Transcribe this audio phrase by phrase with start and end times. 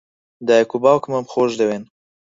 [0.47, 1.83] دایک و باوکمم خۆش دەوێن.